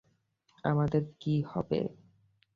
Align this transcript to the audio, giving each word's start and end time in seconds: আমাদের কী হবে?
আমাদের 0.63 1.03
কী 1.19 1.35
হবে? 1.43 1.79